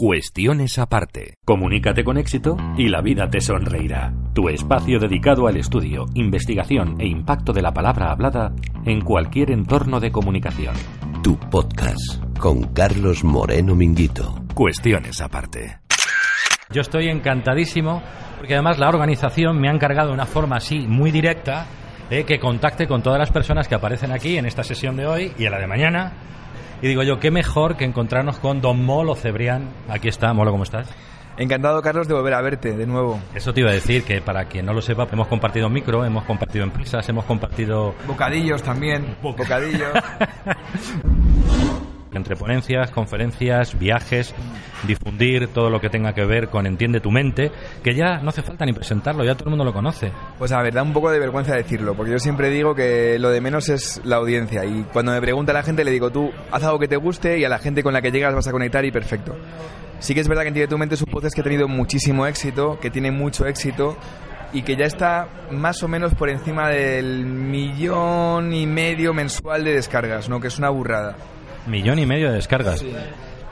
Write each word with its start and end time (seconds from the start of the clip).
Cuestiones 0.00 0.78
aparte. 0.78 1.34
Comunícate 1.44 2.04
con 2.04 2.16
éxito 2.16 2.56
y 2.78 2.88
la 2.88 3.02
vida 3.02 3.28
te 3.28 3.42
sonreirá. 3.42 4.14
Tu 4.32 4.48
espacio 4.48 4.98
dedicado 4.98 5.46
al 5.46 5.58
estudio, 5.58 6.06
investigación 6.14 6.98
e 6.98 7.06
impacto 7.06 7.52
de 7.52 7.60
la 7.60 7.74
palabra 7.74 8.10
hablada 8.10 8.54
en 8.86 9.02
cualquier 9.02 9.50
entorno 9.50 10.00
de 10.00 10.10
comunicación. 10.10 10.74
Tu 11.22 11.38
podcast 11.38 12.24
con 12.38 12.72
Carlos 12.72 13.24
Moreno 13.24 13.74
Minguito. 13.74 14.42
Cuestiones 14.54 15.20
aparte. 15.20 15.80
Yo 16.70 16.80
estoy 16.80 17.08
encantadísimo 17.08 18.02
porque 18.38 18.54
además 18.54 18.78
la 18.78 18.88
organización 18.88 19.60
me 19.60 19.68
ha 19.68 19.74
encargado 19.74 20.08
de 20.08 20.14
una 20.14 20.24
forma 20.24 20.56
así 20.56 20.78
muy 20.78 21.10
directa 21.10 21.66
de 22.08 22.24
que 22.24 22.40
contacte 22.40 22.88
con 22.88 23.02
todas 23.02 23.18
las 23.18 23.30
personas 23.30 23.68
que 23.68 23.74
aparecen 23.74 24.12
aquí 24.12 24.38
en 24.38 24.46
esta 24.46 24.64
sesión 24.64 24.96
de 24.96 25.06
hoy 25.06 25.32
y 25.36 25.44
en 25.44 25.50
la 25.50 25.58
de 25.58 25.66
mañana. 25.66 26.12
Y 26.82 26.88
digo 26.88 27.02
yo, 27.02 27.20
qué 27.20 27.30
mejor 27.30 27.76
que 27.76 27.84
encontrarnos 27.84 28.38
con 28.38 28.60
Don 28.60 28.84
Molo 28.84 29.14
Cebrián. 29.14 29.68
Aquí 29.88 30.08
está, 30.08 30.32
Molo, 30.32 30.50
¿cómo 30.50 30.64
estás? 30.64 30.88
Encantado, 31.36 31.80
Carlos, 31.82 32.08
de 32.08 32.14
volver 32.14 32.34
a 32.34 32.40
verte 32.40 32.76
de 32.76 32.86
nuevo. 32.86 33.20
Eso 33.34 33.52
te 33.52 33.60
iba 33.60 33.70
a 33.70 33.72
decir, 33.74 34.04
que 34.04 34.20
para 34.20 34.44
quien 34.46 34.66
no 34.66 34.72
lo 34.72 34.82
sepa, 34.82 35.06
hemos 35.10 35.28
compartido 35.28 35.68
micro, 35.68 36.04
hemos 36.04 36.24
compartido 36.24 36.64
empresas, 36.64 37.08
hemos 37.08 37.24
compartido... 37.24 37.94
Bocadillos 38.06 38.62
también, 38.62 39.16
bocadillos. 39.22 39.88
entre 42.12 42.36
ponencias, 42.36 42.90
conferencias, 42.90 43.78
viajes, 43.78 44.34
difundir 44.86 45.48
todo 45.48 45.70
lo 45.70 45.80
que 45.80 45.88
tenga 45.88 46.12
que 46.12 46.24
ver 46.24 46.48
con 46.48 46.66
Entiende 46.66 47.00
tu 47.00 47.10
mente, 47.10 47.50
que 47.82 47.94
ya 47.94 48.18
no 48.18 48.30
hace 48.30 48.42
falta 48.42 48.64
ni 48.64 48.72
presentarlo, 48.72 49.24
ya 49.24 49.34
todo 49.34 49.44
el 49.44 49.50
mundo 49.50 49.64
lo 49.64 49.72
conoce. 49.72 50.12
Pues 50.38 50.52
a 50.52 50.62
ver, 50.62 50.74
da 50.74 50.82
un 50.82 50.92
poco 50.92 51.10
de 51.10 51.18
vergüenza 51.18 51.54
decirlo, 51.54 51.94
porque 51.94 52.12
yo 52.12 52.18
siempre 52.18 52.50
digo 52.50 52.74
que 52.74 53.18
lo 53.18 53.30
de 53.30 53.40
menos 53.40 53.68
es 53.68 54.00
la 54.04 54.16
audiencia 54.16 54.64
y 54.64 54.84
cuando 54.92 55.12
me 55.12 55.20
pregunta 55.20 55.52
la 55.52 55.62
gente 55.62 55.84
le 55.84 55.90
digo, 55.90 56.10
tú 56.10 56.30
haz 56.50 56.62
algo 56.64 56.78
que 56.78 56.88
te 56.88 56.96
guste 56.96 57.38
y 57.38 57.44
a 57.44 57.48
la 57.48 57.58
gente 57.58 57.82
con 57.82 57.92
la 57.92 58.02
que 58.02 58.10
llegas 58.10 58.34
vas 58.34 58.46
a 58.46 58.52
conectar 58.52 58.84
y 58.84 58.90
perfecto. 58.90 59.36
Sí 59.98 60.14
que 60.14 60.20
es 60.20 60.28
verdad 60.28 60.42
que 60.42 60.48
Entiende 60.48 60.68
tu 60.68 60.78
mente 60.78 60.94
es 60.94 61.02
un 61.02 61.12
podcast 61.12 61.34
que 61.34 61.42
ha 61.42 61.44
tenido 61.44 61.68
muchísimo 61.68 62.26
éxito, 62.26 62.78
que 62.80 62.90
tiene 62.90 63.10
mucho 63.10 63.46
éxito 63.46 63.96
y 64.52 64.62
que 64.62 64.76
ya 64.76 64.86
está 64.86 65.28
más 65.50 65.82
o 65.82 65.88
menos 65.88 66.14
por 66.14 66.28
encima 66.28 66.68
del 66.68 67.24
millón 67.24 68.52
y 68.52 68.66
medio 68.66 69.14
mensual 69.14 69.64
de 69.64 69.74
descargas, 69.74 70.28
¿no? 70.28 70.40
Que 70.40 70.48
es 70.48 70.58
una 70.58 70.70
burrada. 70.70 71.16
Millón 71.66 71.98
y 71.98 72.06
medio 72.06 72.28
de 72.28 72.36
descargas. 72.36 72.84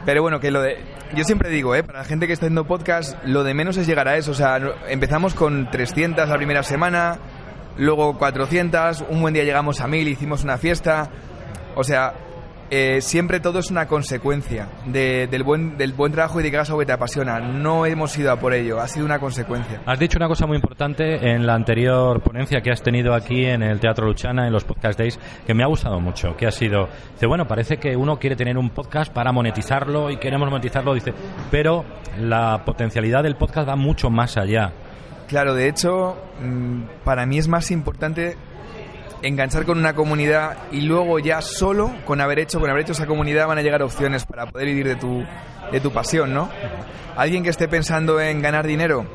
Pero 0.05 0.23
bueno, 0.23 0.41
que 0.41 0.51
lo 0.51 0.63
de. 0.63 0.79
Yo 1.15 1.25
siempre 1.25 1.51
digo, 1.51 1.75
¿eh? 1.75 1.83
Para 1.83 2.01
la 2.01 2.05
gente 2.05 2.27
que 2.27 2.33
está 2.33 2.47
haciendo 2.47 2.65
podcast, 2.65 3.17
lo 3.25 3.45
de 3.45 3.55
menos 3.55 3.77
es 3.77 3.87
llegar 3.87 4.09
a 4.09 4.17
eso. 4.17 4.31
O 4.31 4.35
sea, 4.35 4.59
empezamos 4.89 5.35
con 5.35 5.71
300 5.71 6.29
la 6.29 6.37
primera 6.37 6.63
semana, 6.63 7.19
luego 7.77 8.17
400, 8.19 9.05
un 9.09 9.21
buen 9.21 9.35
día 9.35 9.45
llegamos 9.45 9.81
a 9.81 9.87
1000, 9.87 10.09
hicimos 10.09 10.45
una 10.45 10.59
fiesta. 10.59 11.11
O 11.75 11.85
sea, 11.85 12.15
eh, 12.71 13.01
siempre 13.01 13.41
todo 13.41 13.59
es 13.59 13.71
una 13.71 13.87
consecuencia 13.87 14.69
del, 14.87 15.43
buen, 15.43 15.77
del 15.79 15.93
buen 15.93 16.13
trabajo 16.13 16.41
y 16.41 16.43
de 16.43 16.51
que 16.51 16.57
hagas 16.57 16.69
algo 16.69 16.81
que 16.81 16.87
te 16.87 16.93
apasiona. 16.93 17.41
No 17.41 17.87
hemos 17.87 18.17
ido 18.19 18.31
a 18.31 18.37
por 18.37 18.53
ello, 18.53 18.81
ha 18.81 18.89
sido 18.89 19.07
una 19.07 19.19
consecuencia. 19.19 19.81
Has 19.87 19.99
dicho 19.99 20.19
una 20.19 20.29
cosa 20.29 20.47
muy 20.47 20.57
importante 20.57 21.33
en 21.33 21.47
la 21.47 21.55
anterior 21.55 22.21
ponencia 22.21 22.61
que 22.61 22.71
has 22.71 22.83
tenido 22.83 23.15
aquí 23.15 23.45
en 23.45 23.63
el 23.63 23.81
Teatro 23.81 24.07
Luchana, 24.07 24.47
en 24.47 24.53
los 24.53 24.65
Podcast 24.65 24.99
Days, 24.99 25.19
que 25.47 25.55
me 25.55 25.63
ha 25.63 25.67
gustado 25.67 26.01
mucho, 26.01 26.37
que 26.37 26.47
ha 26.47 26.53
sido, 26.53 26.89
dice, 27.13 27.27
bueno, 27.27 27.47
parece 27.47 27.79
que 27.79 27.97
uno 27.97 28.19
quiere 28.19 28.37
tener 28.37 28.59
un 28.59 28.71
podcast 28.71 29.13
para 29.13 29.33
monetizarlo 29.33 30.11
y 30.11 30.19
queremos 30.19 30.51
monetizarlo, 30.51 30.95
dice, 30.95 31.15
pero 31.51 31.85
la 32.19 32.63
potencialidad 32.65 33.23
del 33.23 33.37
podcast 33.37 33.69
va 33.69 33.77
mucho 33.77 34.11
más 34.11 34.37
allá. 34.37 34.73
Claro, 35.29 35.55
de 35.55 35.69
hecho, 35.69 36.17
mm, 36.43 37.05
para 37.05 37.27
mí 37.27 37.39
es 37.39 37.49
más 37.49 37.71
importante 37.71 38.37
enganchar 39.23 39.65
con 39.65 39.79
una 39.79 39.95
comunidad 39.95 40.57
y 40.71 40.83
luego 40.83 41.19
ya 41.19 41.41
solo 41.41 41.93
con 42.05 42.21
haber 42.21 42.39
hecho 42.39 42.61
con 42.61 42.71
haber 42.71 42.83
hecho 42.83 42.93
esa 42.93 43.07
comunidad 43.07 43.47
van 43.49 43.59
a 43.59 43.63
llegar 43.63 43.83
opciones 43.83 44.25
para 44.25 44.47
poder 44.47 44.67
vivir 44.67 44.87
de 44.87 44.97
tu 44.97 45.25
de 45.73 45.81
tu 45.81 45.91
pasión 45.93 46.33
no 46.33 46.49
alguien 47.17 47.43
que 47.43 47.51
esté 47.51 47.69
pensando 47.69 48.21
en 48.21 48.41
ganar 48.41 48.67
dinero 48.67 49.07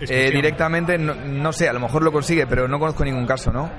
eh, 0.00 0.30
directamente 0.32 0.98
no, 0.98 1.14
no, 1.14 1.52
sé 1.52 1.68
a 1.68 1.72
lo 1.72 1.80
mejor 1.80 2.02
lo 2.02 2.12
consigue 2.12 2.46
pero 2.46 2.68
no 2.68 2.78
conozco 2.78 3.04
ningún 3.04 3.26
caso 3.26 3.52
no 3.52 3.70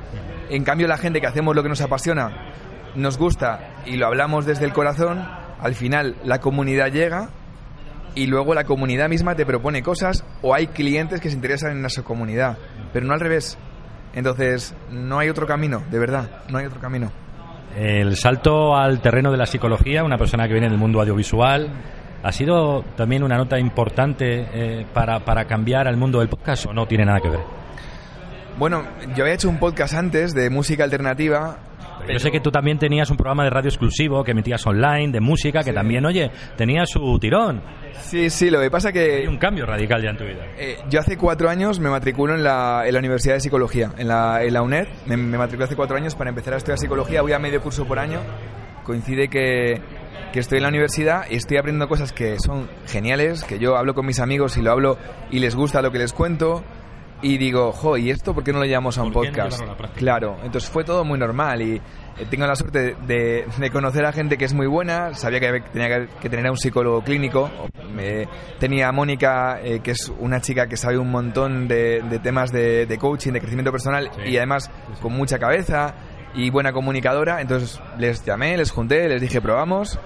en 0.50 0.64
cambio 0.64 0.88
la 0.88 0.98
gente 0.98 1.22
que 1.22 1.28
hacemos 1.28 1.56
lo 1.56 1.64
que 1.64 1.70
nos 1.70 1.82
apasiona 1.82 2.52
nos 2.96 3.18
gusta 3.18 3.76
y 3.86 3.96
lo 3.96 4.08
hablamos 4.08 4.46
desde 4.46 4.66
el 4.66 4.74
corazón 4.74 5.26
al 5.60 5.76
final 5.76 6.18
la 6.24 6.40
comunidad 6.40 6.92
llega 6.92 7.30
y 8.14 8.28
luego 8.28 8.54
la 8.54 8.64
comunidad 8.64 9.10
misma 9.10 9.36
te 9.36 9.46
propone 9.46 9.84
cosas 9.84 10.26
o 10.42 10.54
hay 10.54 10.68
clientes 10.68 11.22
que 11.22 11.30
se 11.30 11.36
interesan 11.36 11.78
en 11.78 11.86
esa 11.86 12.04
comunidad 12.04 12.58
pero 12.92 13.06
no 13.06 13.14
al 13.14 13.20
revés 13.20 13.58
entonces, 14.16 14.74
no 14.92 15.20
hay 15.20 15.30
otro 15.30 15.46
camino, 15.46 15.84
de 15.92 16.00
verdad, 16.00 16.30
no 16.50 16.58
hay 16.58 16.66
otro 16.66 16.80
camino. 16.80 17.12
El 17.78 18.16
salto 18.16 18.76
al 18.76 19.02
terreno 19.02 19.32
de 19.32 19.38
la 19.38 19.46
psicología, 19.46 20.04
una 20.04 20.18
persona 20.18 20.48
que 20.48 20.54
viene 20.54 20.70
del 20.70 20.78
mundo 20.78 21.02
audiovisual, 21.02 21.70
¿ha 22.24 22.32
sido 22.32 22.84
también 22.96 23.24
una 23.24 23.36
nota 23.38 23.60
importante 23.60 24.48
eh, 24.54 24.86
para, 24.94 25.20
para 25.20 25.46
cambiar 25.46 25.88
al 25.88 25.98
mundo 25.98 26.20
del 26.20 26.30
podcast 26.30 26.68
o 26.68 26.74
no 26.74 26.88
tiene 26.88 27.06
nada 27.06 27.20
que 27.20 27.30
ver? 27.30 27.42
Bueno, 28.58 28.84
yo 29.16 29.24
había 29.24 29.34
hecho 29.34 29.50
un 29.50 29.60
podcast 29.60 29.94
antes 29.96 30.34
de 30.34 30.50
música 30.50 30.86
alternativa 30.86 31.58
yo 32.08 32.20
sé 32.20 32.32
que 32.32 32.40
tú 32.40 32.52
también 32.52 32.78
tenías 32.78 33.10
un 33.10 33.18
programa 33.18 33.44
de 33.44 33.50
radio 33.50 33.70
exclusivo 33.70 34.24
que 34.24 34.32
emitías 34.32 34.66
online, 34.66 35.12
de 35.12 35.20
música, 35.20 35.64
que 35.64 35.74
también, 35.74 36.06
oye, 36.06 36.32
tenía 36.56 36.86
su 36.86 37.18
tirón. 37.20 37.62
Sí, 38.02 38.30
sí, 38.30 38.50
lo 38.50 38.60
que 38.60 38.70
pasa 38.70 38.92
que... 38.92 39.16
Hay 39.18 39.28
un 39.28 39.38
cambio 39.38 39.66
radical 39.66 40.02
ya 40.02 40.10
en 40.12 40.18
tu 40.18 40.26
vida. 40.26 40.46
Eh, 40.58 40.78
yo 40.90 41.00
hace 41.00 41.18
cuatro 41.18 41.50
años 41.50 41.80
me 41.80 41.90
matriculo 41.90 42.36
en 42.36 42.44
la, 42.44 42.84
en 42.86 42.94
la 42.94 43.00
Universidad 43.00 43.36
de 43.36 43.40
Psicología, 43.40 43.92
en 43.98 44.08
la, 44.08 44.44
en 44.44 44.54
la 44.54 44.62
UNED. 44.62 44.88
Me, 45.06 45.18
me 45.18 45.38
matriculé 45.38 45.66
hace 45.66 45.76
cuatro 45.76 45.98
años 45.98 46.16
para 46.16 46.30
empezar 46.30 46.54
a 46.54 46.58
estudiar 46.58 46.78
psicología. 46.78 47.22
Voy 47.22 47.34
a 47.34 47.40
medio 47.40 47.62
curso 47.62 47.86
por 47.86 48.00
año. 48.00 48.20
Coincide 48.84 49.30
que, 49.30 49.82
que 50.32 50.40
estoy 50.40 50.58
en 50.58 50.64
la 50.64 50.70
universidad 50.70 51.24
y 51.30 51.36
estoy 51.36 51.58
aprendiendo 51.58 51.88
cosas 51.88 52.12
que 52.12 52.38
son 52.40 52.70
geniales, 52.86 53.44
que 53.44 53.58
yo 53.58 53.78
hablo 53.78 53.96
con 53.96 54.06
mis 54.06 54.20
amigos 54.20 54.58
y 54.58 54.62
lo 54.62 54.72
hablo 54.72 54.98
y 55.32 55.40
les 55.40 55.56
gusta 55.56 55.82
lo 55.82 55.92
que 55.92 55.98
les 55.98 56.14
cuento 56.14 56.64
y 57.26 57.40
digo, 57.40 57.72
jo, 57.72 57.98
¿y 57.98 58.12
esto 58.12 58.36
por 58.36 58.44
qué 58.44 58.54
no 58.54 58.60
lo 58.60 58.66
llevamos 58.66 59.00
a 59.00 59.04
un 59.04 59.12
podcast? 59.12 59.60
claro, 59.96 60.38
entonces 60.44 60.70
fue 60.70 60.84
todo 60.84 61.04
muy 61.04 61.18
normal 61.18 61.60
y 61.60 61.76
eh, 61.78 61.82
tengo 62.30 62.46
la 62.46 62.56
suerte 62.56 62.96
de, 63.08 63.48
conocer 63.72 64.06
a 64.06 64.12
gente 64.12 64.38
que 64.38 64.46
es 64.46 64.54
muy 64.54 64.68
buena, 64.68 65.16
sabía 65.16 65.40
que 65.40 65.62
tenía 65.74 66.08
que, 66.22 66.30
tener 66.30 66.46
a 66.46 66.52
un 66.52 66.58
psicólogo 66.58 67.02
clínico, 67.02 67.50
tenía 68.60 68.90
a 68.90 68.92
Mónica, 68.92 69.60
eh, 69.64 69.80
que 69.80 69.90
es 69.90 70.14
una 70.20 70.40
chica 70.40 70.68
que 70.68 70.78
sabe 70.78 71.00
un 71.00 71.10
montón 71.10 71.68
de, 71.68 72.04
temas 72.22 72.52
de, 72.52 72.96
coaching, 73.02 73.32
de 73.32 73.40
crecimiento 73.40 73.72
personal 73.72 74.12
y 74.24 74.38
además 74.38 74.70
con 75.02 75.12
mucha 75.14 75.40
cabeza 75.40 75.96
y 76.36 76.52
buena 76.52 76.74
comunicadora, 76.74 77.42
entonces 77.42 77.82
les 77.98 78.24
llamé, 78.24 78.56
les 78.56 78.70
junté, 78.70 79.10
les 79.10 79.20
dije 79.20 79.42
probamos 79.42 79.98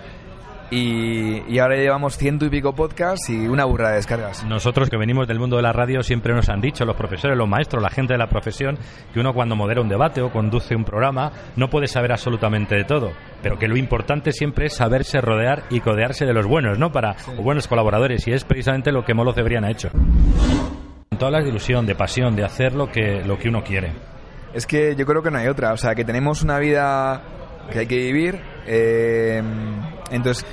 y, 0.72 1.58
ahora 1.60 1.76
llevamos 1.76 2.18
ciento 2.18 2.46
y 2.46 2.50
pico 2.50 2.74
podcasts 2.74 3.30
y 3.30 3.48
una 3.48 3.66
burra 3.66 3.90
de 3.90 3.96
descargas. 3.96 4.44
Nosotros 4.46 4.90
que 4.90 4.98
venimos 4.98 5.28
del 5.28 5.40
mundo 5.40 5.56
de 5.56 5.64
la 5.64 5.74
radio 5.74 6.04
siempre 6.04 6.34
nos 6.34 6.50
han 6.50 6.62
dicho, 6.62 6.86
los 6.86 6.96
profesores, 6.96 7.38
los 7.38 7.48
maestros, 7.48 7.82
la 7.82 7.90
gente 7.90 8.14
de 8.14 8.20
la 8.20 8.28
profesión, 8.28 8.78
que 9.14 9.20
uno 9.20 9.34
cuando 9.34 9.56
modera 9.56 9.82
un 9.82 9.90
debate 9.90 10.22
o 10.22 10.32
conduce 10.32 10.76
un 10.76 10.84
programa 10.84 11.32
no 11.56 11.70
puede 11.70 11.88
saber 11.88 12.12
absolutamente 12.12 12.76
de 12.76 12.84
todo, 12.84 13.12
pero 13.42 13.58
que 13.58 13.68
lo 13.68 13.78
importante 13.78 14.32
siempre 14.32 14.68
es 14.68 14.76
saberse 14.76 15.22
rodear 15.22 15.64
y 15.70 15.80
codearse 15.80 16.26
de 16.26 16.34
los 16.34 16.46
buenos, 16.46 16.78
¿no? 16.78 16.92
Para 16.92 17.16
buenos 17.38 17.68
colaboradores 17.68 18.28
y 18.28 18.32
es 18.32 18.44
precisamente 18.44 18.92
lo 18.92 19.04
que 19.04 19.14
Molo 19.14 19.34
Cebrián 19.34 19.66
ha 19.66 19.72
hecho. 19.72 19.90
Todas 21.18 21.34
las 21.34 21.44
de 21.44 21.50
ilusión, 21.50 21.86
de 21.86 21.96
pasión, 21.96 22.36
de 22.36 22.46
hacer 22.46 22.74
lo 22.74 22.90
que, 22.92 23.24
lo 23.26 23.38
que 23.38 23.50
uno 23.50 23.64
quiere. 23.64 23.92
Es 24.54 24.66
que 24.66 24.96
yo 24.96 25.06
creo 25.06 25.22
que 25.22 25.32
no 25.32 25.38
hay 25.38 25.48
otra, 25.48 25.74
o 25.74 25.78
sea, 25.78 25.94
que 25.94 26.06
tenemos 26.06 26.44
una 26.44 26.60
vida 26.60 27.22
que 27.72 27.80
hay 27.80 27.88
que 27.88 27.98
vivir. 27.98 28.40
Eh, 28.66 29.44
entonces, 30.12 30.46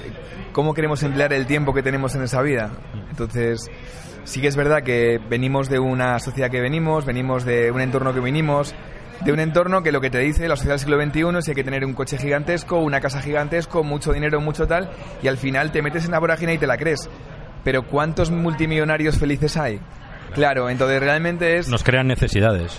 ¿cómo 0.53 0.75
queremos 0.75 1.03
emplear 1.03 1.33
el 1.33 1.47
tiempo 1.47 1.73
que 1.75 1.83
tenemos 1.83 2.15
en 2.15 2.23
esa 2.23 2.43
vida? 2.43 2.71
Entonces, 3.11 3.71
sí 4.25 4.41
que 4.41 4.49
es 4.49 4.57
verdad 4.57 4.83
que 4.83 5.21
venimos 5.29 5.69
de 5.69 5.79
una 5.79 6.19
sociedad 6.19 6.51
que 6.51 6.61
venimos, 6.61 7.05
venimos 7.05 7.45
de 7.45 7.71
un 7.71 7.81
entorno 7.81 8.13
que 8.15 8.21
venimos, 8.21 8.75
de 9.25 9.33
un 9.33 9.41
entorno 9.41 9.83
que 9.83 9.93
lo 9.93 10.01
que 10.01 10.11
te 10.11 10.19
dice 10.19 10.47
la 10.49 10.57
sociedad 10.57 10.75
del 10.75 10.81
siglo 10.81 11.03
XXI 11.03 11.39
es 11.39 11.45
que 11.45 11.51
hay 11.53 11.55
que 11.57 11.65
tener 11.65 11.85
un 11.85 11.95
coche 11.95 12.19
gigantesco, 12.19 12.79
una 12.79 13.01
casa 13.01 13.23
gigantesco, 13.23 13.83
mucho 13.83 14.13
dinero, 14.13 14.41
mucho 14.41 14.67
tal, 14.67 14.91
y 15.23 15.29
al 15.29 15.39
final 15.39 15.73
te 15.73 15.83
metes 15.83 16.05
en 16.05 16.11
la 16.11 16.19
vorágine 16.19 16.55
y 16.55 16.59
te 16.59 16.67
la 16.67 16.77
crees. 16.77 17.09
Pero 17.65 17.87
¿cuántos 17.87 18.31
multimillonarios 18.31 19.19
felices 19.19 19.57
hay? 19.57 19.81
Claro, 20.35 20.69
entonces 20.69 21.01
realmente 21.01 21.57
es... 21.57 21.69
Nos 21.69 21.83
crean 21.83 22.07
necesidades 22.07 22.79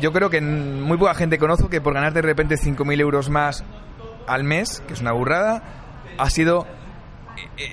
yo 0.00 0.12
creo 0.12 0.30
que 0.30 0.40
muy 0.40 0.98
poca 0.98 1.14
gente 1.14 1.38
conozco 1.38 1.68
que 1.68 1.80
por 1.80 1.94
ganar 1.94 2.12
de 2.12 2.22
repente 2.22 2.56
5.000 2.56 3.00
euros 3.00 3.30
más 3.30 3.64
al 4.26 4.44
mes, 4.44 4.82
que 4.86 4.94
es 4.94 5.00
una 5.00 5.12
burrada, 5.12 5.62
ha 6.18 6.30
sido 6.30 6.66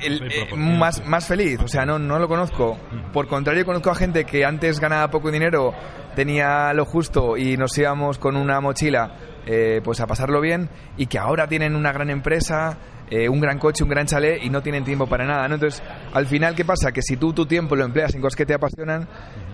el- 0.04 0.24
eh, 0.31 0.56
más, 0.56 1.06
más 1.06 1.28
feliz. 1.28 1.60
O 1.63 1.68
sea, 1.68 1.86
no, 1.86 2.00
no 2.00 2.19
lo 2.19 2.28
conozco. 2.28 2.78
Por 3.13 3.28
contrario, 3.28 3.66
conozco 3.66 3.89
a 3.92 3.95
gente 3.95 4.25
que 4.25 4.45
antes 4.45 4.80
ganaba 4.80 5.10
poco 5.10 5.31
dinero, 5.31 5.74
tenía 6.16 6.74
lo 6.74 6.86
justo 6.86 7.38
y 7.38 7.57
nos 7.57 7.78
íbamos 7.78 8.18
con 8.18 8.36
una 8.36 8.60
mochila 8.62 9.12
eh, 9.45 9.81
pues 9.84 10.00
a 10.01 10.07
pasarlo 10.07 10.42
bien 10.42 10.69
y 10.98 11.06
que 11.07 11.18
ahora 11.19 11.48
tienen 11.48 11.75
una 11.75 11.94
gran 11.94 12.10
empresa, 12.10 12.78
eh, 13.10 13.30
un 13.30 13.39
gran 13.39 13.60
coche, 13.60 13.84
un 13.84 13.89
gran 13.89 14.06
chalet 14.06 14.44
y 14.44 14.50
no 14.50 14.62
tienen 14.62 14.84
tiempo 14.84 15.07
para 15.07 15.25
nada. 15.25 15.48
¿no? 15.48 15.56
Entonces, 15.56 15.81
al 16.13 16.25
final, 16.25 16.54
¿qué 16.56 16.66
pasa? 16.66 16.92
Que 16.92 17.01
si 17.01 17.16
tú 17.18 17.31
tu 17.34 17.45
tiempo 17.45 17.75
lo 17.75 17.86
empleas 17.86 18.13
en 18.16 18.22
cosas 18.22 18.36
que 18.36 18.45
te 18.45 18.54
apasionan, 18.54 19.07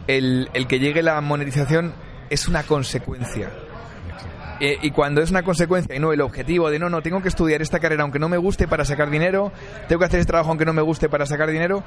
el, 0.07 0.49
el 0.53 0.65
que 0.67 0.79
llegue 0.79 1.03
la 1.03 1.21
monetización 1.21 1.93
es 2.29 2.47
una 2.47 2.63
consecuencia. 2.63 3.51
Eh, 4.63 4.77
y 4.81 4.91
cuando 4.91 5.21
es 5.21 5.29
una 5.29 5.43
consecuencia 5.43 5.93
y 5.93 5.99
no 5.99 6.13
el 6.13 6.21
objetivo 6.21 6.69
de 6.69 6.79
no, 6.79 6.89
no, 6.89 7.01
tengo 7.01 7.21
que 7.21 7.27
estudiar 7.27 7.61
esta 7.61 7.79
carrera 7.79 8.03
aunque 8.03 8.17
no 8.17 8.29
me 8.29 8.37
guste 8.37 8.65
para 8.65 8.85
sacar 8.85 9.09
dinero, 9.09 9.51
tengo 9.89 9.99
que 9.99 10.05
hacer 10.05 10.21
este 10.21 10.31
trabajo 10.31 10.51
aunque 10.51 10.63
no 10.63 10.71
me 10.71 10.81
guste 10.81 11.09
para 11.09 11.25
sacar 11.25 11.51
dinero, 11.51 11.83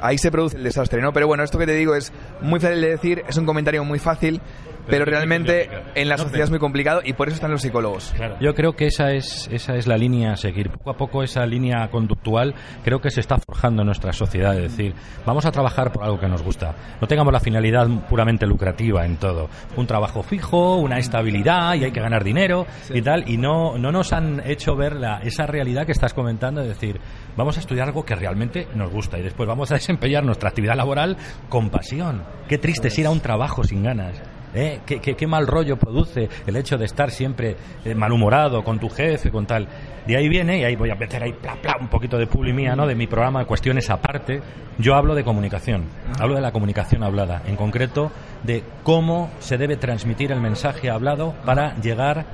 ahí 0.00 0.18
se 0.18 0.30
produce 0.30 0.56
el 0.56 0.62
desastre, 0.62 1.02
¿no? 1.02 1.12
Pero 1.12 1.26
bueno, 1.26 1.42
esto 1.42 1.58
que 1.58 1.66
te 1.66 1.74
digo 1.74 1.96
es 1.96 2.12
muy 2.40 2.60
fácil 2.60 2.80
de 2.80 2.90
decir, 2.90 3.24
es 3.28 3.36
un 3.38 3.44
comentario 3.44 3.82
muy 3.82 3.98
fácil, 3.98 4.40
pero, 4.86 5.04
realmente 5.04 5.68
en 5.94 6.08
la 6.08 6.18
sociedad 6.18 6.44
es 6.44 6.50
muy 6.50 6.58
complicado 6.58 7.02
y 7.04 7.12
por 7.12 7.28
eso 7.28 7.36
están 7.36 7.50
los 7.50 7.62
psicólogos. 7.62 8.12
Yo 8.40 8.54
creo 8.54 8.74
que 8.74 8.86
esa 8.86 9.12
es, 9.12 9.48
esa 9.52 9.74
es 9.76 9.86
la 9.86 9.96
línea 9.96 10.32
a 10.32 10.36
seguir. 10.36 10.70
Poco 10.70 10.90
a 10.90 10.96
poco 10.96 11.22
esa 11.22 11.46
línea 11.46 11.88
conductual 11.88 12.54
creo 12.84 13.00
que 13.00 13.10
se 13.10 13.20
está 13.20 13.38
forjando 13.38 13.82
en 13.82 13.86
nuestra 13.86 14.12
sociedad. 14.12 14.56
Es 14.56 14.76
decir, 14.76 14.94
vamos 15.24 15.46
a 15.46 15.52
trabajar 15.52 15.92
por 15.92 16.04
algo 16.04 16.18
que 16.18 16.28
nos 16.28 16.42
gusta. 16.42 16.74
No 17.00 17.06
tengamos 17.06 17.32
la 17.32 17.40
finalidad 17.40 17.86
puramente 18.08 18.46
lucrativa 18.46 19.04
en 19.04 19.16
todo. 19.16 19.48
Un 19.76 19.86
trabajo 19.86 20.22
fijo, 20.22 20.76
una 20.76 20.98
estabilidad 20.98 21.74
y 21.74 21.84
hay 21.84 21.92
que 21.92 22.00
ganar 22.00 22.11
dinero 22.20 22.66
y 22.92 23.02
tal. 23.02 23.28
Y 23.28 23.36
no, 23.36 23.78
no 23.78 23.92
nos 23.92 24.12
han 24.12 24.42
hecho 24.44 24.76
ver 24.76 24.96
la, 24.96 25.18
esa 25.22 25.46
realidad 25.46 25.86
que 25.86 25.92
estás 25.92 26.14
comentando. 26.14 26.60
Es 26.60 26.68
decir, 26.68 27.00
vamos 27.36 27.56
a 27.56 27.60
estudiar 27.60 27.88
algo 27.88 28.04
que 28.04 28.14
realmente 28.14 28.68
nos 28.74 28.90
gusta 28.90 29.18
y 29.18 29.22
después 29.22 29.48
vamos 29.48 29.70
a 29.70 29.74
desempeñar 29.82 30.24
nuestra 30.24 30.48
actividad 30.50 30.76
laboral 30.76 31.16
con 31.48 31.70
pasión. 31.70 32.22
Qué 32.48 32.58
triste 32.58 32.88
es 32.88 32.98
ir 32.98 33.06
a 33.06 33.10
un 33.10 33.20
trabajo 33.20 33.64
sin 33.64 33.82
ganas. 33.82 34.20
¿Eh? 34.54 34.80
¿Qué, 34.84 35.26
mal 35.26 35.46
rollo 35.46 35.76
produce 35.78 36.28
el 36.46 36.56
hecho 36.56 36.76
de 36.76 36.84
estar 36.84 37.10
siempre 37.10 37.56
eh, 37.84 37.94
malhumorado 37.94 38.62
con 38.62 38.78
tu 38.78 38.88
jefe, 38.88 39.30
con 39.30 39.46
tal. 39.46 39.66
De 40.06 40.16
ahí 40.16 40.28
viene, 40.28 40.58
y 40.58 40.64
ahí 40.64 40.76
voy 40.76 40.90
a 40.90 40.94
meter 40.94 41.22
ahí 41.22 41.32
pla, 41.32 41.56
pla, 41.60 41.76
un 41.80 41.88
poquito 41.88 42.18
de 42.18 42.26
publi 42.26 42.52
mía, 42.52 42.76
¿no? 42.76 42.86
De 42.86 42.94
mi 42.94 43.06
programa 43.06 43.40
de 43.40 43.46
cuestiones 43.46 43.88
aparte. 43.88 44.42
Yo 44.78 44.94
hablo 44.94 45.14
de 45.14 45.24
comunicación, 45.24 45.84
hablo 46.18 46.34
de 46.34 46.40
la 46.40 46.52
comunicación 46.52 47.02
hablada, 47.02 47.42
en 47.46 47.56
concreto 47.56 48.10
de 48.42 48.62
cómo 48.82 49.30
se 49.38 49.58
debe 49.58 49.76
transmitir 49.76 50.32
el 50.32 50.40
mensaje 50.40 50.90
hablado 50.90 51.34
para 51.44 51.76
llegar 51.80 52.26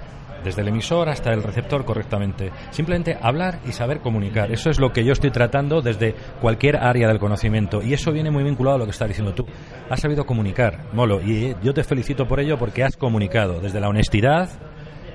desde 0.45 0.63
el 0.63 0.69
emisor 0.69 1.09
hasta 1.09 1.33
el 1.33 1.43
receptor 1.43 1.85
correctamente. 1.85 2.51
Simplemente 2.71 3.17
hablar 3.21 3.61
y 3.67 3.73
saber 3.73 4.01
comunicar. 4.01 4.51
Eso 4.53 4.71
es 4.71 4.79
lo 4.79 4.93
que 4.93 5.05
yo 5.05 5.13
estoy 5.13 5.31
tratando 5.31 5.83
desde 5.83 6.15
cualquier 6.41 6.77
área 6.77 7.09
del 7.09 7.19
conocimiento. 7.19 7.83
Y 7.83 7.95
eso 7.95 8.13
viene 8.13 8.31
muy 8.31 8.45
vinculado 8.45 8.77
a 8.77 8.79
lo 8.79 8.85
que 8.85 8.93
estás 8.93 9.09
diciendo 9.09 9.35
tú. 9.35 9.47
Has 9.91 10.01
sabido 10.01 10.27
comunicar, 10.27 10.87
Molo, 10.93 11.21
y 11.21 11.55
yo 11.63 11.75
te 11.75 11.85
felicito 11.85 12.27
por 12.27 12.41
ello 12.41 12.59
porque 12.59 12.85
has 12.85 12.97
comunicado 12.97 13.61
desde 13.61 13.81
la 13.81 13.89
honestidad 13.89 14.49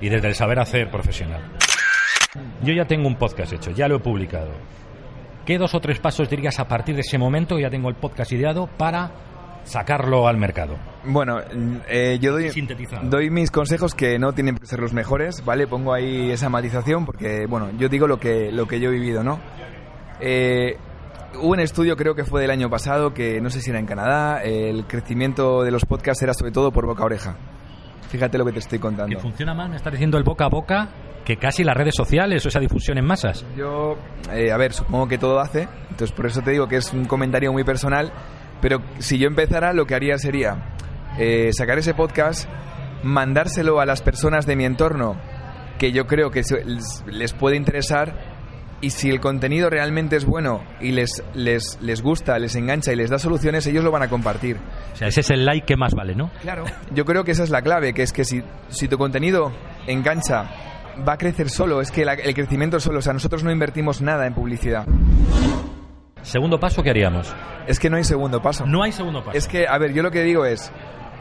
y 0.01 0.09
desde 0.09 0.27
el 0.27 0.35
saber 0.35 0.59
hacer 0.59 0.89
profesional. 0.89 1.41
Yo 2.61 2.73
ya 2.73 2.85
tengo 2.85 3.07
un 3.07 3.15
podcast 3.15 3.53
hecho, 3.53 3.71
ya 3.71 3.87
lo 3.87 3.97
he 3.97 3.99
publicado. 3.99 4.51
¿Qué 5.45 5.57
dos 5.57 5.75
o 5.75 5.79
tres 5.79 5.99
pasos 5.99 6.29
dirías 6.29 6.59
a 6.59 6.67
partir 6.67 6.95
de 6.95 7.01
ese 7.01 7.17
momento? 7.17 7.59
Ya 7.59 7.69
tengo 7.69 7.89
el 7.89 7.95
podcast 7.95 8.31
ideado 8.31 8.67
para 8.67 9.11
sacarlo 9.65 10.27
al 10.27 10.37
mercado. 10.37 10.92
Bueno, 11.05 11.39
eh, 11.87 12.17
yo 12.21 12.31
doy, 12.31 12.49
doy 13.03 13.29
mis 13.29 13.51
consejos 13.51 13.93
que 13.93 14.17
no 14.17 14.31
tienen 14.33 14.57
que 14.57 14.65
ser 14.65 14.79
los 14.79 14.93
mejores, 14.93 15.43
¿vale? 15.43 15.67
Pongo 15.67 15.93
ahí 15.93 16.31
esa 16.31 16.47
matización 16.49 17.05
porque, 17.05 17.45
bueno, 17.47 17.69
yo 17.77 17.89
digo 17.89 18.07
lo 18.07 18.19
que, 18.19 18.51
lo 18.51 18.67
que 18.67 18.79
yo 18.79 18.89
he 18.89 18.93
vivido, 18.93 19.21
¿no? 19.23 19.39
Eh, 20.21 20.77
hubo 21.35 21.51
un 21.51 21.59
estudio, 21.59 21.97
creo 21.97 22.15
que 22.15 22.23
fue 22.23 22.41
del 22.41 22.51
año 22.51 22.69
pasado, 22.69 23.13
que 23.13 23.41
no 23.41 23.49
sé 23.49 23.59
si 23.61 23.69
era 23.71 23.79
en 23.79 23.85
Canadá, 23.85 24.41
el 24.43 24.85
crecimiento 24.85 25.63
de 25.63 25.71
los 25.71 25.83
podcasts 25.85 26.23
era 26.23 26.33
sobre 26.33 26.51
todo 26.51 26.71
por 26.71 26.85
boca 26.85 27.03
a 27.03 27.05
oreja. 27.07 27.35
Fíjate 28.09 28.37
lo 28.37 28.45
que 28.45 28.53
te 28.53 28.59
estoy 28.59 28.77
Que 28.77 28.83
contando. 28.83 29.19
funciona 29.19 29.53
más, 29.53 29.69
me 29.69 29.75
estás 29.75 29.91
diciendo 29.91 30.17
el 30.17 30.23
boca 30.23 30.45
a 30.45 30.49
boca 30.49 30.89
que 31.25 31.37
casi 31.37 31.63
las 31.63 31.75
redes 31.75 31.95
sociales 31.95 32.45
o 32.45 32.49
esa 32.49 32.59
difusión 32.59 32.97
en 32.97 33.05
masas. 33.05 33.45
Yo, 33.57 33.97
eh, 34.31 34.51
a 34.51 34.57
ver, 34.57 34.71
supongo 34.73 35.07
que 35.07 35.17
todo 35.17 35.39
hace, 35.39 35.67
entonces 35.89 36.11
por 36.11 36.27
eso 36.27 36.41
te 36.41 36.51
digo 36.51 36.67
que 36.67 36.75
es 36.77 36.93
un 36.93 37.05
comentario 37.05 37.51
muy 37.51 37.63
personal, 37.63 38.11
pero 38.61 38.81
si 38.99 39.17
yo 39.17 39.27
empezara 39.27 39.73
lo 39.73 39.85
que 39.85 39.95
haría 39.95 40.17
sería 40.17 40.75
eh, 41.17 41.49
sacar 41.53 41.77
ese 41.77 41.93
podcast, 41.93 42.49
mandárselo 43.03 43.79
a 43.79 43.85
las 43.85 44.01
personas 44.01 44.45
de 44.45 44.55
mi 44.55 44.65
entorno 44.65 45.15
que 45.77 45.91
yo 45.91 46.05
creo 46.07 46.31
que 46.31 46.41
les, 46.65 47.03
les 47.07 47.33
puede 47.33 47.55
interesar 47.57 48.31
y 48.79 48.89
si 48.91 49.09
el 49.09 49.19
contenido 49.21 49.69
realmente 49.69 50.15
es 50.17 50.25
bueno 50.25 50.61
y 50.81 50.91
les, 50.91 51.23
les, 51.33 51.77
les 51.81 52.01
gusta, 52.01 52.37
les 52.37 52.55
engancha 52.55 52.91
y 52.91 52.95
les 52.97 53.09
da 53.09 53.17
soluciones, 53.17 53.65
ellos 53.67 53.83
lo 53.83 53.91
van 53.91 54.03
a 54.03 54.09
compartir. 54.09 54.57
O 54.93 54.95
sea, 54.95 55.07
ese 55.07 55.21
es 55.21 55.29
el 55.31 55.45
like 55.45 55.65
que 55.65 55.77
más 55.77 55.93
vale, 55.95 56.15
¿no? 56.15 56.31
Claro. 56.41 56.65
Yo 56.93 57.05
creo 57.05 57.23
que 57.23 57.31
esa 57.31 57.43
es 57.43 57.49
la 57.49 57.61
clave, 57.61 57.93
que 57.93 58.03
es 58.03 58.11
que 58.11 58.25
si, 58.25 58.43
si 58.67 58.87
tu 58.89 58.97
contenido 58.97 59.53
engancha, 59.87 60.49
va 61.07 61.13
a 61.13 61.17
crecer 61.17 61.49
solo, 61.49 61.79
es 61.81 61.91
que 61.91 62.03
la- 62.05 62.13
el 62.13 62.33
crecimiento 62.33 62.77
es 62.77 62.83
solo, 62.83 62.99
o 62.99 63.01
sea, 63.01 63.13
nosotros 63.13 63.43
no 63.43 63.51
invertimos 63.51 64.01
nada 64.01 64.27
en 64.27 64.33
publicidad. 64.33 64.85
Segundo 66.21 66.59
paso, 66.59 66.83
¿qué 66.83 66.89
haríamos? 66.89 67.33
Es 67.67 67.79
que 67.79 67.89
no 67.89 67.97
hay 67.97 68.03
segundo 68.03 68.41
paso. 68.41 68.65
No 68.65 68.83
hay 68.83 68.91
segundo 68.91 69.23
paso. 69.23 69.37
Es 69.37 69.47
que, 69.47 69.67
a 69.67 69.77
ver, 69.77 69.93
yo 69.93 70.03
lo 70.03 70.11
que 70.11 70.23
digo 70.23 70.45
es, 70.45 70.71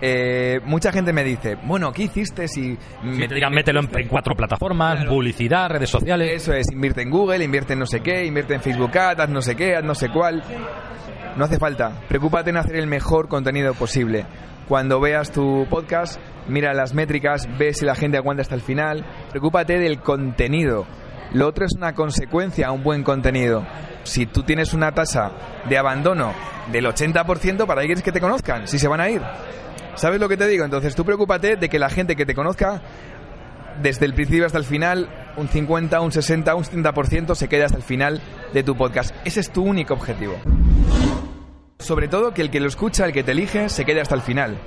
eh, 0.04 0.60
mucha 0.64 0.90
gente 0.90 1.12
me 1.12 1.22
dice, 1.22 1.56
bueno, 1.62 1.93
¿qué 1.93 2.02
hiciste 2.02 2.49
si... 2.49 2.76
Si 2.76 3.28
te 3.28 3.34
digan, 3.37 3.52
mételo 3.52 3.78
en, 3.78 3.88
en 3.96 4.08
cuatro 4.08 4.34
plataformas, 4.34 5.04
publicidad, 5.04 5.70
redes 5.70 5.90
sociales. 5.90 6.28
Eso 6.32 6.52
es, 6.52 6.66
invierte 6.72 7.02
en 7.02 7.10
Google, 7.10 7.44
invierte 7.44 7.75
en 7.75 7.78
no 7.78 7.87
sé 7.87 8.00
qué, 8.00 8.26
invierte 8.26 8.54
en 8.54 8.60
Facebook 8.60 8.99
Ads, 8.99 9.20
haz 9.20 9.28
no 9.28 9.40
sé 9.40 9.54
qué, 9.54 9.76
haz 9.76 9.84
no 9.84 9.94
sé 9.94 10.08
cuál. 10.08 10.43
No 11.37 11.44
hace 11.44 11.58
falta. 11.58 12.00
Preocúpate 12.08 12.50
en 12.50 12.56
hacer 12.56 12.75
el 12.75 12.88
mejor 12.88 13.28
contenido 13.28 13.75
posible. 13.75 14.26
Cuando 14.66 15.00
veas 15.00 15.31
tu 15.31 15.66
podcast, 15.70 16.20
mira 16.48 16.75
las 16.75 16.94
métricas, 16.94 17.48
ve 17.56 17.72
si 17.72 17.84
la 17.84 17.94
gente 17.94 18.16
aguanta 18.16 18.43
hasta 18.43 18.56
el 18.56 18.60
final. 18.60 19.06
Preocúpate 19.31 19.78
del 19.78 20.00
contenido. 20.00 20.84
Lo 21.32 21.46
otro 21.46 21.64
es 21.64 21.75
una 21.76 21.94
consecuencia 21.94 22.66
a 22.66 22.72
un 22.72 22.82
buen 22.82 23.05
contenido. 23.05 23.64
Si 24.04 24.26
tú 24.26 24.43
tienes 24.43 24.75
una 24.75 24.93
tasa 24.93 25.32
de 25.69 25.78
abandono 25.78 26.32
del 26.70 26.87
80%, 26.87 27.66
¿para 27.66 27.82
qué 27.82 27.87
quieres 27.87 28.04
que 28.04 28.12
te 28.12 28.20
conozcan? 28.20 28.66
Si 28.66 28.78
se 28.78 28.88
van 28.88 29.00
a 29.00 29.08
ir. 29.08 29.22
¿Sabes 29.94 30.20
lo 30.20 30.28
que 30.28 30.37
te 30.37 30.46
digo? 30.46 30.64
Entonces 30.64 30.94
tú 30.94 31.04
preocúpate 31.04 31.56
de 31.56 31.69
que 31.69 31.78
la 31.78 31.90
gente 31.90 32.16
que 32.16 32.26
te 32.26 32.34
conozca 32.34 32.81
desde 33.81 34.06
el 34.06 34.14
principio 34.14 34.46
hasta 34.46 34.58
el 34.58 34.64
final, 34.64 35.08
un 35.37 35.49
50, 35.49 36.00
un 36.00 36.12
60, 36.12 36.54
un 36.54 36.64
70% 36.64 37.34
se 37.34 37.49
quede 37.49 37.64
hasta 37.64 37.76
el 37.76 37.82
final 37.82 38.20
de 38.52 38.62
tu 38.62 38.76
podcast. 38.76 39.14
Ese 39.25 39.40
es 39.40 39.50
tu 39.50 39.62
único 39.62 39.94
objetivo. 39.94 40.34
Sobre 41.78 42.08
todo 42.08 42.32
que 42.32 42.43
el 42.43 42.50
que 42.50 42.60
lo 42.60 42.69
escucha, 42.69 43.05
el 43.05 43.12
que 43.12 43.22
te 43.24 43.32
elige, 43.32 43.69
se 43.69 43.84
quede 43.84 44.00
hasta 44.00 44.15
el 44.15 44.22
final. 44.22 44.58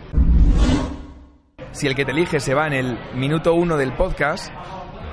Si 1.71 1.87
el 1.87 1.95
que 1.95 2.05
te 2.05 2.11
elige 2.11 2.39
se 2.39 2.53
va 2.53 2.67
en 2.67 2.73
el 2.73 2.99
minuto 3.15 3.53
uno 3.53 3.77
del 3.77 3.93
podcast, 3.93 4.51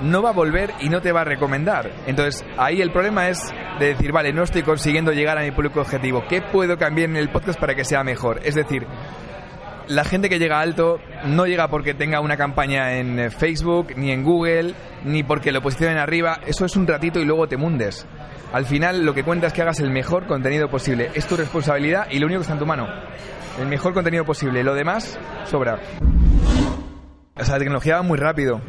no 0.03 0.21
va 0.21 0.29
a 0.29 0.33
volver 0.33 0.71
y 0.79 0.89
no 0.89 1.01
te 1.01 1.11
va 1.11 1.21
a 1.21 1.25
recomendar. 1.25 1.89
Entonces, 2.05 2.45
ahí 2.57 2.81
el 2.81 2.91
problema 2.91 3.29
es 3.29 3.53
de 3.79 3.87
decir, 3.87 4.11
vale, 4.11 4.33
no 4.33 4.43
estoy 4.43 4.61
consiguiendo 4.61 5.11
llegar 5.13 5.37
a 5.37 5.41
mi 5.41 5.51
público 5.51 5.81
objetivo. 5.81 6.23
¿Qué 6.27 6.41
puedo 6.41 6.77
cambiar 6.77 7.09
en 7.09 7.15
el 7.15 7.29
podcast 7.29 7.59
para 7.59 7.73
que 7.73 7.85
sea 7.85 8.03
mejor? 8.03 8.41
Es 8.43 8.55
decir, 8.55 8.85
la 9.87 10.03
gente 10.03 10.29
que 10.29 10.39
llega 10.39 10.59
alto 10.59 10.99
no 11.25 11.45
llega 11.45 11.67
porque 11.69 11.93
tenga 11.93 12.19
una 12.19 12.37
campaña 12.37 12.97
en 12.97 13.19
eh, 13.19 13.29
Facebook, 13.29 13.93
ni 13.95 14.11
en 14.11 14.23
Google, 14.23 14.73
ni 15.05 15.23
porque 15.23 15.51
lo 15.51 15.61
posicionen 15.61 15.97
arriba. 15.97 16.39
Eso 16.45 16.65
es 16.65 16.75
un 16.75 16.85
ratito 16.85 17.19
y 17.19 17.25
luego 17.25 17.47
te 17.47 17.57
mundes. 17.57 18.05
Al 18.51 18.65
final 18.65 19.05
lo 19.05 19.13
que 19.13 19.23
cuenta 19.23 19.47
es 19.47 19.53
que 19.53 19.61
hagas 19.61 19.79
el 19.79 19.89
mejor 19.89 20.27
contenido 20.27 20.69
posible. 20.69 21.11
Es 21.13 21.27
tu 21.27 21.35
responsabilidad 21.35 22.07
y 22.11 22.19
lo 22.19 22.27
único 22.27 22.39
que 22.39 22.43
está 22.43 22.53
en 22.53 22.59
tu 22.59 22.65
mano. 22.65 22.87
El 23.59 23.67
mejor 23.67 23.93
contenido 23.93 24.25
posible. 24.25 24.63
Lo 24.63 24.73
demás 24.73 25.17
sobra. 25.45 25.79
O 27.35 27.43
sea, 27.43 27.55
la 27.55 27.59
tecnología 27.59 27.95
va 27.95 28.03
muy 28.03 28.17
rápido. 28.17 28.61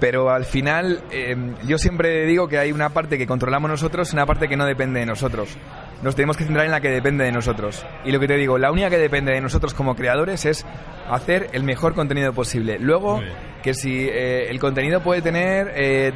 Pero 0.00 0.30
al 0.30 0.46
final, 0.46 1.04
eh, 1.10 1.36
yo 1.66 1.76
siempre 1.76 2.24
digo 2.24 2.48
que 2.48 2.58
hay 2.58 2.72
una 2.72 2.88
parte 2.88 3.18
que 3.18 3.26
controlamos 3.26 3.70
nosotros 3.70 4.10
y 4.10 4.16
una 4.16 4.24
parte 4.24 4.48
que 4.48 4.56
no 4.56 4.64
depende 4.64 4.98
de 5.00 5.06
nosotros. 5.06 5.56
Nos 6.02 6.16
tenemos 6.16 6.38
que 6.38 6.44
centrar 6.44 6.64
en 6.64 6.70
la 6.70 6.80
que 6.80 6.88
depende 6.88 7.24
de 7.24 7.32
nosotros. 7.32 7.84
Y 8.06 8.10
lo 8.10 8.18
que 8.18 8.26
te 8.26 8.36
digo, 8.36 8.56
la 8.56 8.72
única 8.72 8.88
que 8.88 8.96
depende 8.96 9.32
de 9.32 9.42
nosotros 9.42 9.74
como 9.74 9.94
creadores 9.94 10.46
es 10.46 10.64
hacer 11.10 11.50
el 11.52 11.64
mejor 11.64 11.94
contenido 11.94 12.32
posible. 12.32 12.78
Luego, 12.78 13.20
que 13.62 13.74
si 13.74 14.08
eh, 14.08 14.48
el 14.48 14.58
contenido 14.58 15.02
puede 15.02 15.20
tener 15.20 15.72
eh, 15.76 16.12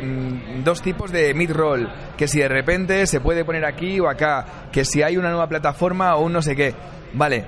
dos 0.64 0.80
tipos 0.80 1.12
de 1.12 1.34
mid-roll, 1.34 1.92
que 2.16 2.26
si 2.26 2.38
de 2.38 2.48
repente 2.48 3.06
se 3.06 3.20
puede 3.20 3.44
poner 3.44 3.66
aquí 3.66 4.00
o 4.00 4.08
acá, 4.08 4.70
que 4.72 4.86
si 4.86 5.02
hay 5.02 5.18
una 5.18 5.28
nueva 5.28 5.48
plataforma 5.48 6.16
o 6.16 6.24
un 6.24 6.32
no 6.32 6.40
sé 6.40 6.56
qué. 6.56 6.74
Vale, 7.12 7.44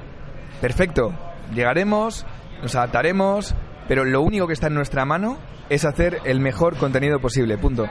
perfecto. 0.60 1.14
Llegaremos, 1.54 2.26
nos 2.60 2.74
adaptaremos, 2.74 3.54
pero 3.88 4.04
lo 4.04 4.20
único 4.20 4.46
que 4.46 4.52
está 4.52 4.66
en 4.66 4.74
nuestra 4.74 5.06
mano 5.06 5.38
es 5.68 5.84
hacer 5.84 6.18
el 6.24 6.40
mejor 6.40 6.76
contenido 6.76 7.18
posible. 7.20 7.58
Punto. 7.58 7.86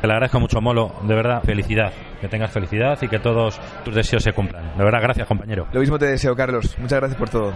Te 0.00 0.06
le 0.06 0.12
agradezco 0.12 0.38
mucho, 0.38 0.60
Molo. 0.60 0.92
De 1.02 1.14
verdad, 1.14 1.42
felicidad. 1.42 1.92
Que 2.20 2.28
tengas 2.28 2.52
felicidad 2.52 2.98
y 3.02 3.08
que 3.08 3.18
todos 3.18 3.60
tus 3.84 3.94
deseos 3.94 4.22
se 4.22 4.32
cumplan. 4.32 4.76
De 4.76 4.84
verdad, 4.84 5.00
gracias, 5.02 5.26
compañero. 5.26 5.66
Lo 5.72 5.80
mismo 5.80 5.98
te 5.98 6.06
deseo, 6.06 6.36
Carlos. 6.36 6.76
Muchas 6.78 7.00
gracias 7.00 7.18
por 7.18 7.28
todo. 7.28 7.52